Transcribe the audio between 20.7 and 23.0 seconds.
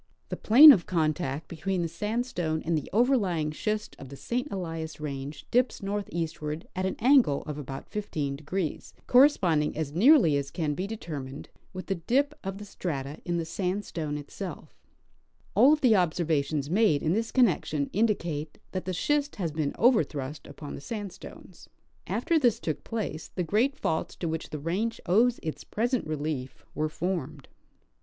the sandstones. After this took